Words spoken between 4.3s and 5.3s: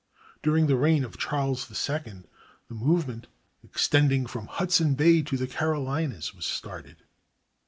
Hudson Bay